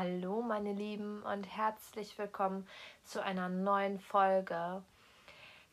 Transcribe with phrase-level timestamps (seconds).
[0.00, 2.68] Hallo meine Lieben und herzlich willkommen
[3.02, 4.84] zu einer neuen Folge.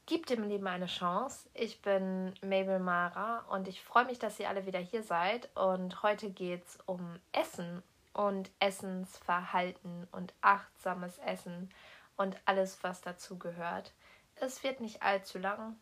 [0.07, 1.47] Gib dem Leben eine Chance.
[1.53, 5.55] Ich bin Mabel Mara und ich freue mich, dass ihr alle wieder hier seid.
[5.55, 7.83] Und heute geht es um Essen
[8.13, 11.69] und Essensverhalten und achtsames Essen
[12.17, 13.93] und alles, was dazu gehört.
[14.37, 15.75] Es wird nicht allzu lang,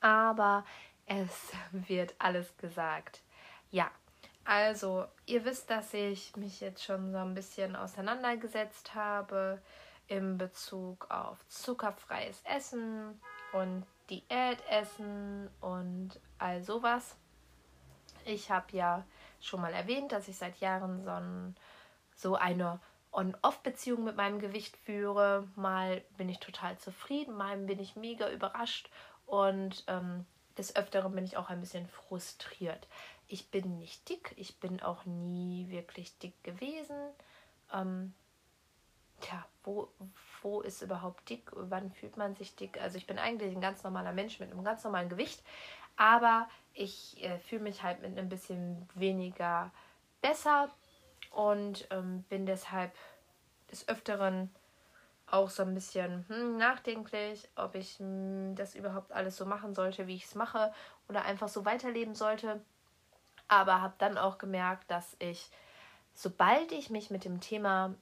[0.00, 0.66] aber
[1.06, 3.22] es wird alles gesagt.
[3.70, 3.90] Ja,
[4.44, 9.60] also, ihr wisst, dass ich mich jetzt schon so ein bisschen auseinandergesetzt habe
[10.06, 13.18] in Bezug auf zuckerfreies Essen
[13.52, 17.16] und Diätessen und all sowas.
[18.26, 19.04] Ich habe ja
[19.40, 21.56] schon mal erwähnt, dass ich seit Jahren so, ein,
[22.14, 22.80] so eine
[23.12, 25.48] On-Off-Beziehung mit meinem Gewicht führe.
[25.56, 28.90] Mal bin ich total zufrieden, mal bin ich mega überrascht
[29.26, 30.26] und ähm,
[30.58, 32.86] des Öfteren bin ich auch ein bisschen frustriert
[33.34, 36.96] ich bin nicht dick, ich bin auch nie wirklich dick gewesen.
[37.72, 38.14] Ähm,
[39.20, 39.88] tja, wo,
[40.40, 41.50] wo ist überhaupt dick?
[41.52, 42.80] Wann fühlt man sich dick?
[42.80, 45.42] Also ich bin eigentlich ein ganz normaler Mensch mit einem ganz normalen Gewicht,
[45.96, 49.72] aber ich äh, fühle mich halt mit ein bisschen weniger
[50.22, 50.70] besser
[51.32, 52.92] und ähm, bin deshalb
[53.72, 54.54] des Öfteren
[55.26, 60.06] auch so ein bisschen hm, nachdenklich, ob ich hm, das überhaupt alles so machen sollte,
[60.06, 60.72] wie ich es mache
[61.08, 62.60] oder einfach so weiterleben sollte
[63.48, 65.50] aber habe dann auch gemerkt, dass ich,
[66.14, 67.94] sobald ich mich mit dem Thema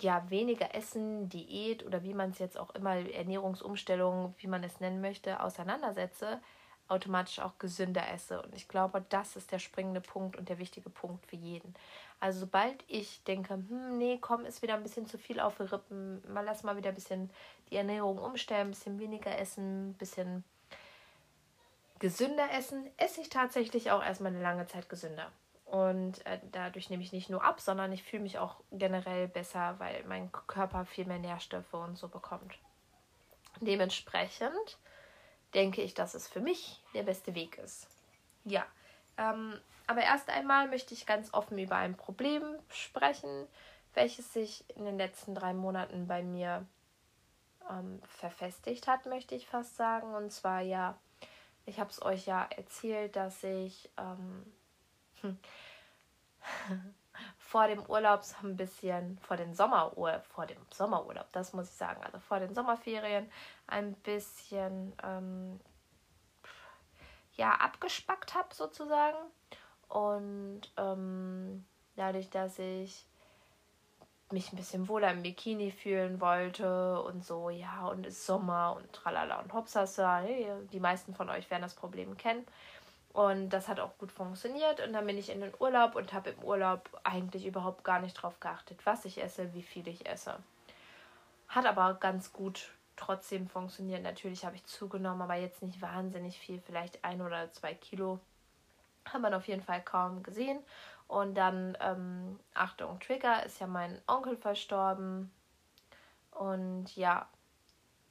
[0.00, 4.80] ja weniger Essen, Diät oder wie man es jetzt auch immer, Ernährungsumstellung, wie man es
[4.80, 6.40] nennen möchte, auseinandersetze,
[6.88, 8.42] automatisch auch gesünder esse.
[8.42, 11.74] Und ich glaube, das ist der springende Punkt und der wichtige Punkt für jeden.
[12.20, 16.22] Also sobald ich denke, hm, nee, komm, ist wieder ein bisschen zu viel auf Rippen,
[16.32, 17.30] mal lass mal wieder ein bisschen
[17.70, 20.44] die Ernährung umstellen, ein bisschen weniger essen, ein bisschen
[22.02, 25.30] gesünder essen, esse ich tatsächlich auch erstmal eine lange Zeit gesünder.
[25.64, 29.76] Und äh, dadurch nehme ich nicht nur ab, sondern ich fühle mich auch generell besser,
[29.78, 32.58] weil mein Körper viel mehr Nährstoffe und so bekommt.
[33.60, 34.78] Dementsprechend
[35.54, 37.86] denke ich, dass es für mich der beste Weg ist.
[38.44, 38.66] Ja,
[39.16, 43.46] ähm, aber erst einmal möchte ich ganz offen über ein Problem sprechen,
[43.94, 46.66] welches sich in den letzten drei Monaten bei mir
[47.70, 50.16] ähm, verfestigt hat, möchte ich fast sagen.
[50.16, 50.98] Und zwar ja
[51.66, 54.52] ich habe es euch ja erzählt, dass ich ähm,
[57.38, 61.76] vor dem Urlaub so ein bisschen, vor, den Sommerur vor dem Sommerurlaub, das muss ich
[61.76, 63.30] sagen, also vor den Sommerferien
[63.66, 65.60] ein bisschen ähm,
[67.34, 69.18] ja, abgespackt habe sozusagen.
[69.88, 71.64] Und ähm,
[71.96, 73.06] dadurch, dass ich
[74.32, 78.76] mich ein bisschen wohler im Bikini fühlen wollte und so, ja, und es ist Sommer
[78.76, 80.22] und tralala und hopsasa.
[80.72, 82.46] Die meisten von euch werden das Problem kennen.
[83.12, 84.80] Und das hat auch gut funktioniert.
[84.80, 88.14] Und dann bin ich in den Urlaub und habe im Urlaub eigentlich überhaupt gar nicht
[88.14, 90.36] drauf geachtet, was ich esse, wie viel ich esse.
[91.48, 94.02] Hat aber ganz gut trotzdem funktioniert.
[94.02, 98.18] Natürlich habe ich zugenommen, aber jetzt nicht wahnsinnig viel, vielleicht ein oder zwei Kilo.
[99.04, 100.60] Hat man auf jeden Fall kaum gesehen.
[101.12, 105.30] Und dann, ähm, Achtung, Trigger, ist ja mein Onkel verstorben.
[106.30, 107.28] Und ja,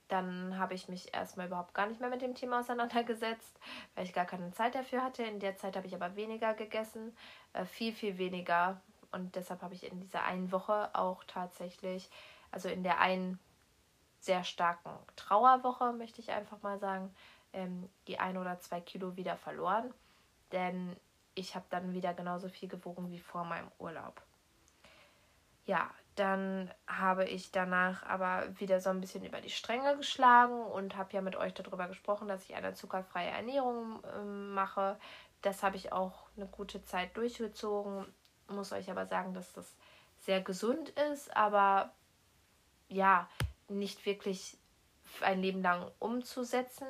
[0.07, 3.59] dann habe ich mich erstmal überhaupt gar nicht mehr mit dem Thema auseinandergesetzt,
[3.95, 5.23] weil ich gar keine Zeit dafür hatte.
[5.23, 7.17] In der Zeit habe ich aber weniger gegessen,
[7.53, 8.79] äh, viel, viel weniger.
[9.11, 12.07] Und deshalb habe ich in dieser einen Woche auch tatsächlich,
[12.51, 13.39] also in der einen
[14.19, 17.11] sehr starken Trauerwoche, möchte ich einfach mal sagen,
[17.51, 19.91] ähm, die ein oder zwei Kilo wieder verloren.
[20.51, 20.95] Denn
[21.35, 24.21] ich habe dann wieder genauso viel gewogen wie vor meinem Urlaub.
[25.65, 30.95] Ja, dann habe ich danach aber wieder so ein bisschen über die Stränge geschlagen und
[30.95, 34.99] habe ja mit euch darüber gesprochen, dass ich eine zuckerfreie Ernährung äh, mache.
[35.41, 38.05] Das habe ich auch eine gute Zeit durchgezogen.
[38.47, 39.73] Muss euch aber sagen, dass das
[40.19, 41.93] sehr gesund ist, aber
[42.89, 43.29] ja,
[43.69, 44.57] nicht wirklich
[45.21, 46.87] ein Leben lang umzusetzen.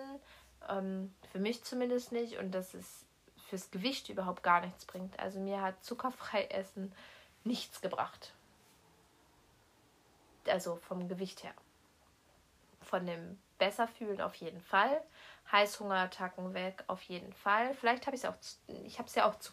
[0.67, 2.37] Ähm, für mich zumindest nicht.
[2.37, 3.00] Und das ist
[3.51, 5.19] fürs Gewicht überhaupt gar nichts bringt.
[5.19, 6.93] Also mir hat zuckerfrei Essen
[7.43, 8.33] nichts gebracht.
[10.47, 11.53] Also vom Gewicht her.
[12.81, 15.03] Von dem Besserfühlen auf jeden Fall.
[15.51, 17.73] Heißhungerattacken weg auf jeden Fall.
[17.73, 18.35] Vielleicht habe ich es auch,
[18.85, 19.51] ich habe es ja auch zu,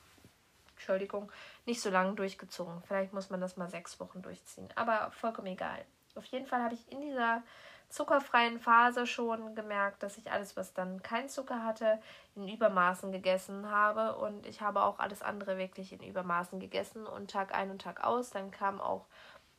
[0.76, 1.32] Entschuldigung,
[1.66, 2.80] nicht so lange durchgezogen.
[2.86, 4.68] Vielleicht muss man das mal sechs Wochen durchziehen.
[4.76, 5.84] Aber vollkommen egal.
[6.14, 7.42] Auf jeden Fall habe ich in dieser
[7.88, 11.99] zuckerfreien Phase schon gemerkt, dass ich alles, was dann kein Zucker hatte,
[12.35, 14.17] in Übermaßen gegessen habe.
[14.17, 18.05] Und ich habe auch alles andere wirklich in Übermaßen gegessen und Tag ein und Tag
[18.05, 18.31] aus.
[18.31, 19.06] Dann kam auch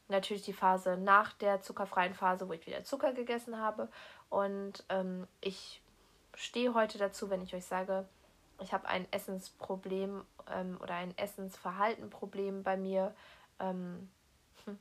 [0.08, 3.90] natürlich die Phase nach der zuckerfreien Phase, wo ich wieder Zucker gegessen habe.
[4.30, 5.82] Und ähm, ich
[6.36, 8.06] stehe heute dazu, wenn ich euch sage,
[8.62, 13.16] ich habe ein Essensproblem ähm, oder ein Essensverhaltenproblem bei mir
[13.60, 14.10] ähm,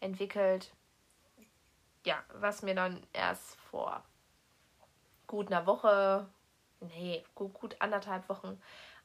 [0.00, 0.72] entwickelt,
[2.08, 4.02] ja, was mir dann erst vor
[5.26, 6.26] gut einer Woche,
[6.80, 8.58] nee, gut, gut anderthalb Wochen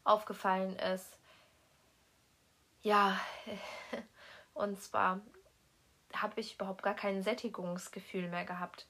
[0.06, 1.20] aufgefallen ist.
[2.82, 3.20] Ja,
[4.54, 5.20] und zwar
[6.16, 8.88] habe ich überhaupt gar kein Sättigungsgefühl mehr gehabt.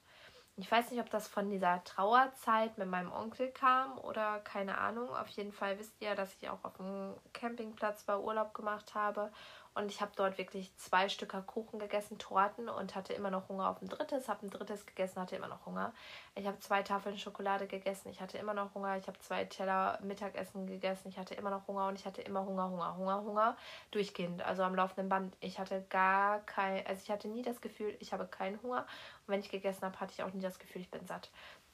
[0.56, 5.08] Ich weiß nicht, ob das von dieser Trauerzeit mit meinem Onkel kam oder keine Ahnung.
[5.08, 9.32] Auf jeden Fall wisst ihr, dass ich auch auf dem Campingplatz bei Urlaub gemacht habe
[9.76, 13.68] und ich habe dort wirklich zwei Stücker Kuchen gegessen, Torten und hatte immer noch Hunger
[13.68, 14.28] auf ein drittes.
[14.28, 15.92] Habe ein drittes gegessen, hatte immer noch Hunger.
[16.36, 18.96] Ich habe zwei Tafeln Schokolade gegessen, ich hatte immer noch Hunger.
[18.96, 22.46] Ich habe zwei Teller Mittagessen gegessen, ich hatte immer noch Hunger und ich hatte immer
[22.46, 23.56] Hunger, Hunger, Hunger, Hunger.
[23.90, 25.36] Durchgehend, also am laufenden Band.
[25.40, 28.82] Ich hatte gar kein, also ich hatte nie das Gefühl, ich habe keinen Hunger.
[29.26, 31.30] Und wenn ich gegessen habe, hatte ich auch nie das Gefühl, ich bin satt.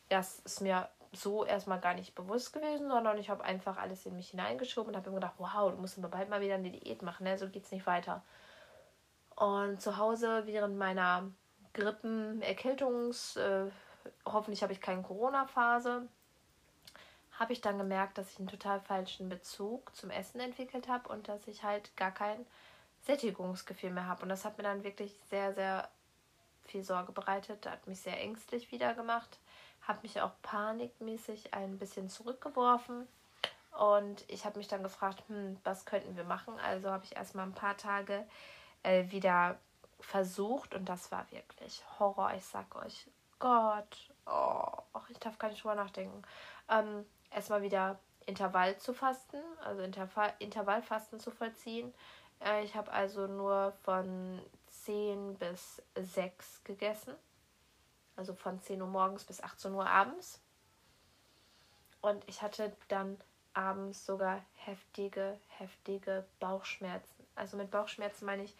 [0.09, 4.15] Das ist mir so erstmal gar nicht bewusst gewesen, sondern ich habe einfach alles in
[4.15, 7.03] mich hineingeschoben und habe mir gedacht, wow, du musst aber bald mal wieder eine Diät
[7.03, 7.37] machen, ne?
[7.37, 8.23] so es nicht weiter.
[9.35, 11.31] Und zu Hause während meiner
[11.73, 13.67] Grippen, Erkältungs, äh,
[14.25, 16.09] hoffentlich habe ich keine Corona-Phase,
[17.33, 21.29] habe ich dann gemerkt, dass ich einen total falschen Bezug zum Essen entwickelt habe und
[21.29, 22.47] dass ich halt gar kein
[23.03, 24.23] Sättigungsgefühl mehr habe.
[24.23, 25.89] Und das hat mir dann wirklich sehr, sehr
[26.67, 29.41] viel Sorge bereitet, hat mich sehr ängstlich wieder gemacht
[29.91, 33.09] habe mich auch panikmäßig ein bisschen zurückgeworfen.
[33.77, 36.55] Und ich habe mich dann gefragt, hm, was könnten wir machen?
[36.61, 38.25] Also habe ich erstmal ein paar Tage
[38.85, 39.59] äh, wieder
[39.99, 43.07] versucht und das war wirklich Horror, ich sag euch.
[43.39, 46.23] Gott, oh, ich darf gar nicht drüber nachdenken.
[46.69, 51.93] Ähm, erstmal wieder Intervall zu fasten, also Intervall, Intervallfasten zu vollziehen.
[52.45, 57.15] Äh, ich habe also nur von 10 bis 6 gegessen
[58.17, 60.41] also von 10 Uhr morgens bis 18 Uhr abends.
[62.01, 63.19] Und ich hatte dann
[63.53, 67.27] abends sogar heftige, heftige Bauchschmerzen.
[67.35, 68.57] Also mit Bauchschmerzen meine ich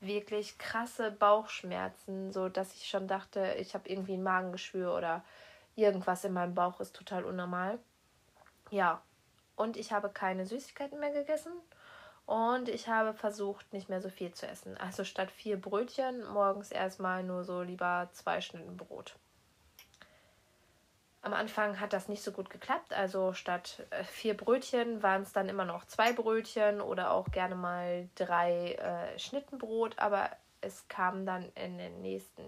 [0.00, 5.24] wirklich krasse Bauchschmerzen, so dass ich schon dachte, ich habe irgendwie ein Magengeschwür oder
[5.76, 7.78] irgendwas in meinem Bauch ist total unnormal.
[8.70, 9.02] Ja,
[9.56, 11.52] und ich habe keine Süßigkeiten mehr gegessen
[12.26, 14.76] und ich habe versucht, nicht mehr so viel zu essen.
[14.78, 19.16] Also statt vier Brötchen morgens erstmal nur so lieber zwei Schnitten Brot.
[21.20, 22.92] Am Anfang hat das nicht so gut geklappt.
[22.92, 27.54] Also statt äh, vier Brötchen waren es dann immer noch zwei Brötchen oder auch gerne
[27.54, 29.98] mal drei äh, Schnittenbrot.
[29.98, 30.30] Aber
[30.60, 32.42] es kam dann in den nächsten,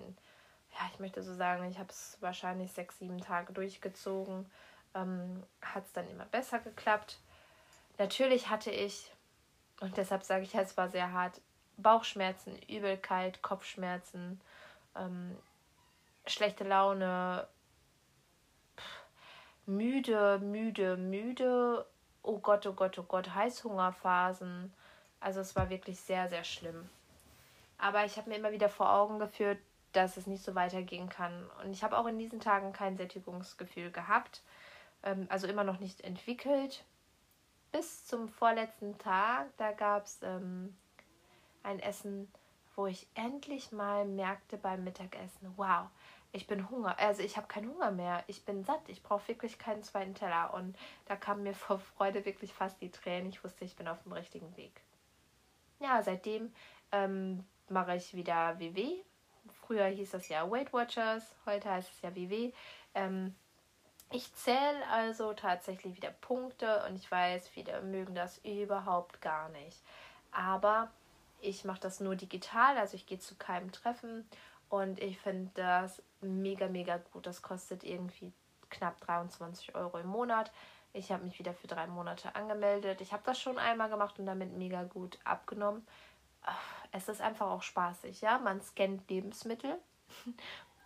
[0.75, 4.51] ja, ich möchte so sagen, ich habe es wahrscheinlich sechs, sieben Tage durchgezogen.
[4.95, 7.19] Ähm, hat es dann immer besser geklappt.
[7.99, 9.11] Natürlich hatte ich
[9.81, 11.41] und deshalb sage ich, es war sehr hart.
[11.77, 14.41] Bauchschmerzen, Übelkeit, Kopfschmerzen,
[14.97, 15.37] ähm,
[16.27, 17.47] schlechte Laune,
[18.79, 19.05] pff,
[19.67, 21.87] müde, müde, müde.
[22.23, 24.73] Oh Gott, oh Gott, oh Gott, Heißhungerphasen.
[25.21, 26.89] Also es war wirklich sehr, sehr schlimm.
[27.79, 29.59] Aber ich habe mir immer wieder vor Augen geführt,
[29.93, 31.49] dass es nicht so weitergehen kann.
[31.63, 34.41] Und ich habe auch in diesen Tagen kein Sättigungsgefühl gehabt.
[35.03, 36.85] Ähm, also immer noch nicht entwickelt
[37.77, 40.75] bis zum vorletzten Tag, da gab es ähm,
[41.63, 42.33] ein Essen,
[42.75, 45.89] wo ich endlich mal merkte beim Mittagessen, wow,
[46.33, 49.59] ich bin Hunger, also ich habe keinen Hunger mehr, ich bin satt, ich brauche wirklich
[49.59, 50.55] keinen zweiten Teller.
[50.55, 50.75] Und
[51.05, 53.29] da kam mir vor Freude wirklich fast die Tränen.
[53.29, 54.81] Ich wusste, ich bin auf dem richtigen Weg.
[55.79, 56.55] Ja, seitdem
[56.93, 59.03] ähm, mache ich wieder WW.
[59.61, 62.53] Früher hieß das ja Weight Watchers, heute heißt es ja WW.
[62.95, 63.35] Ähm,
[64.11, 69.83] ich zähle also tatsächlich wieder Punkte und ich weiß, viele mögen das überhaupt gar nicht.
[70.31, 70.91] Aber
[71.41, 74.29] ich mache das nur digital, also ich gehe zu keinem Treffen
[74.69, 77.27] und ich finde das mega, mega gut.
[77.27, 78.33] Das kostet irgendwie
[78.71, 80.53] knapp 23 Euro im Monat.
[80.93, 83.01] Ich habe mich wieder für drei Monate angemeldet.
[83.01, 85.87] Ich habe das schon einmal gemacht und damit mega gut abgenommen.
[86.93, 88.39] Es ist einfach auch spaßig, ja.
[88.39, 89.79] Man scannt Lebensmittel.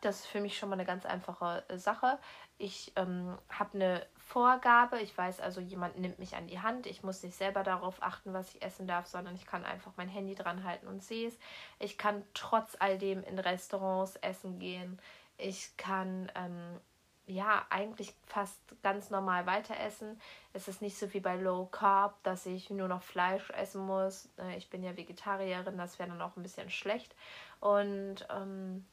[0.00, 2.19] Das ist für mich schon mal eine ganz einfache Sache.
[2.57, 5.00] Ich ähm, habe eine Vorgabe.
[5.00, 6.87] Ich weiß also, jemand nimmt mich an die Hand.
[6.87, 10.09] Ich muss nicht selber darauf achten, was ich essen darf, sondern ich kann einfach mein
[10.09, 11.38] Handy dran halten und sehe es.
[11.78, 14.99] Ich kann trotz all dem in Restaurants essen gehen.
[15.37, 16.80] Ich kann ähm,
[17.26, 20.21] ja eigentlich fast ganz normal weiter essen.
[20.52, 24.28] Es ist nicht so wie bei Low Carb, dass ich nur noch Fleisch essen muss.
[24.38, 27.14] Äh, ich bin ja Vegetarierin, das wäre dann auch ein bisschen schlecht.
[27.61, 28.85] Und ähm,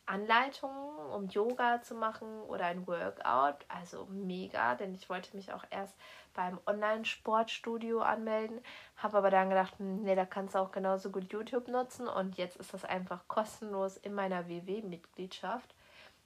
[0.07, 3.65] Anleitungen, um Yoga zu machen oder ein Workout.
[3.67, 5.95] Also mega, denn ich wollte mich auch erst
[6.33, 8.61] beim Online-Sportstudio anmelden,
[8.95, 12.37] habe aber dann gedacht, hm, nee, da kannst du auch genauso gut YouTube nutzen und
[12.37, 15.75] jetzt ist das einfach kostenlos in meiner WW-Mitgliedschaft.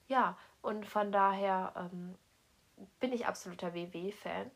[0.08, 2.16] Ja, und von daher ähm,
[3.00, 4.52] bin ich absoluter WW-Fan.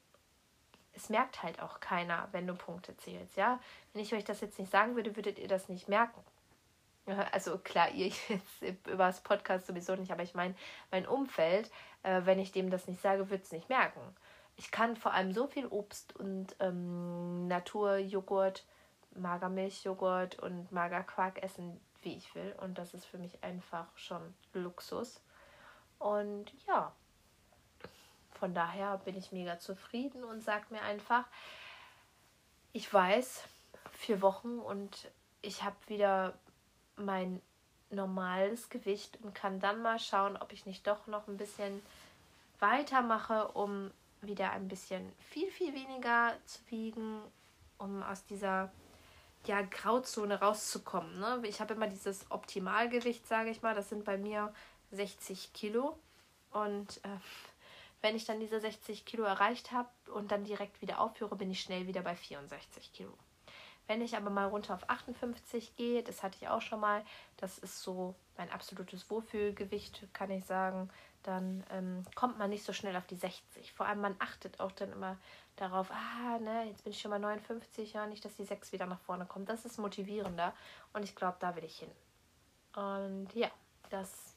[0.93, 3.59] Es merkt halt auch keiner, wenn du Punkte zählst, ja.
[3.93, 6.21] Wenn ich euch das jetzt nicht sagen würde, würdet ihr das nicht merken.
[7.31, 10.55] Also klar, ihr jetzt über das Podcast sowieso nicht, aber ich meine,
[10.91, 11.69] mein Umfeld,
[12.03, 14.01] äh, wenn ich dem das nicht sage, wird es nicht merken.
[14.57, 18.65] Ich kann vor allem so viel Obst und ähm, Naturjoghurt,
[19.15, 22.55] Magermilchjoghurt und Magerquark essen, wie ich will.
[22.61, 25.21] Und das ist für mich einfach schon Luxus.
[25.99, 26.91] Und ja,
[28.31, 31.25] von daher bin ich mega zufrieden und sage mir einfach,
[32.73, 33.43] ich weiß,
[33.91, 36.33] vier Wochen und ich habe wieder
[36.97, 37.41] mein
[37.89, 41.81] normales Gewicht und kann dann mal schauen, ob ich nicht doch noch ein bisschen
[42.59, 47.21] weitermache, um wieder ein bisschen viel, viel weniger zu wiegen,
[47.77, 48.71] um aus dieser
[49.45, 51.19] ja, Grauzone rauszukommen.
[51.19, 51.41] Ne?
[51.43, 54.53] Ich habe immer dieses Optimalgewicht, sage ich mal, das sind bei mir
[54.91, 55.99] 60 Kilo.
[56.51, 57.09] Und äh,
[58.01, 61.61] wenn ich dann diese 60 Kilo erreicht habe und dann direkt wieder aufhöre, bin ich
[61.61, 63.13] schnell wieder bei 64 Kilo.
[63.87, 67.03] Wenn ich aber mal runter auf 58 gehe, das hatte ich auch schon mal,
[67.37, 70.89] das ist so mein absolutes Wohlfühlgewicht, kann ich sagen,
[71.23, 73.73] dann ähm, kommt man nicht so schnell auf die 60.
[73.73, 75.17] Vor allem man achtet auch dann immer
[75.55, 78.85] darauf, ah, ne, jetzt bin ich schon mal 59, ja, nicht, dass die 6 wieder
[78.85, 79.49] nach vorne kommt.
[79.49, 80.53] Das ist motivierender
[80.93, 81.91] und ich glaube, da will ich hin.
[82.75, 83.49] Und ja,
[83.89, 84.34] das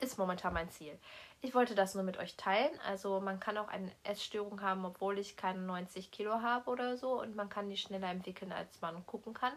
[0.00, 0.98] ist momentan mein Ziel.
[1.40, 2.70] Ich wollte das nur mit euch teilen.
[2.86, 7.20] Also man kann auch eine Essstörung haben, obwohl ich keine 90 Kilo habe oder so.
[7.20, 9.52] Und man kann die schneller entwickeln, als man gucken kann.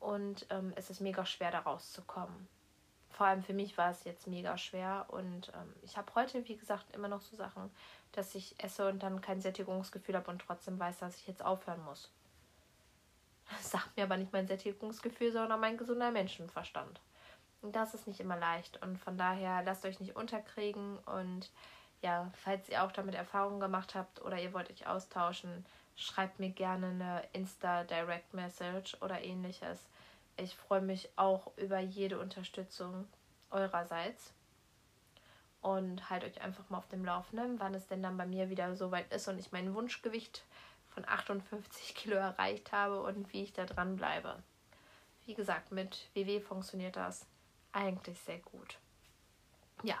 [0.00, 2.48] Und ähm, es ist mega schwer, da rauszukommen.
[3.10, 5.06] Vor allem für mich war es jetzt mega schwer.
[5.08, 7.70] Und ähm, ich habe heute, wie gesagt, immer noch so Sachen,
[8.12, 11.84] dass ich esse und dann kein Sättigungsgefühl habe und trotzdem weiß, dass ich jetzt aufhören
[11.84, 12.10] muss.
[13.50, 17.00] Das sagt mir aber nicht mein Sättigungsgefühl, sondern mein gesunder Menschenverstand.
[17.72, 18.82] Das ist nicht immer leicht.
[18.82, 20.98] Und von daher lasst euch nicht unterkriegen.
[21.00, 21.50] Und
[22.02, 25.64] ja, falls ihr auch damit Erfahrungen gemacht habt oder ihr wollt euch austauschen,
[25.96, 29.78] schreibt mir gerne eine Insta-Direct Message oder ähnliches.
[30.36, 33.06] Ich freue mich auch über jede Unterstützung
[33.50, 34.32] eurerseits.
[35.62, 38.76] Und halt euch einfach mal auf dem Laufenden, wann es denn dann bei mir wieder
[38.76, 40.44] so weit ist und ich mein Wunschgewicht
[40.94, 44.36] von 58 Kilo erreicht habe und wie ich da dran bleibe.
[45.24, 47.26] Wie gesagt, mit WW funktioniert das
[47.76, 48.78] eigentlich sehr gut.
[49.82, 49.96] Ja,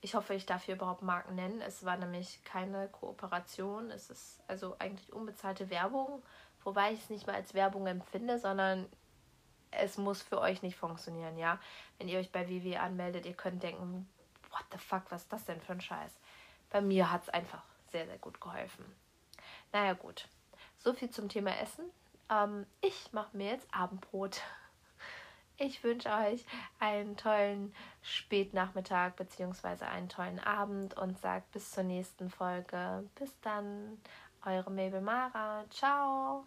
[0.00, 1.60] ich hoffe, ich darf hier überhaupt Marken nennen.
[1.60, 3.90] Es war nämlich keine Kooperation.
[3.90, 6.22] Es ist also eigentlich unbezahlte Werbung,
[6.64, 8.88] wobei ich es nicht mal als Werbung empfinde, sondern
[9.70, 11.60] es muss für euch nicht funktionieren, ja.
[11.98, 14.08] Wenn ihr euch bei WW anmeldet, ihr könnt denken,
[14.50, 16.18] what the fuck, was ist das denn für ein Scheiß?
[16.70, 17.62] Bei mir hat es einfach
[17.92, 18.84] sehr, sehr gut geholfen.
[19.72, 20.26] Naja, gut.
[20.78, 21.84] So viel zum Thema Essen.
[22.30, 24.40] Ähm, ich mache mir jetzt Abendbrot.
[25.62, 26.46] Ich wünsche euch
[26.78, 29.84] einen tollen Spätnachmittag bzw.
[29.84, 33.04] einen tollen Abend und sage bis zur nächsten Folge.
[33.16, 33.98] Bis dann,
[34.46, 35.66] eure Mabel Mara.
[35.68, 36.46] Ciao.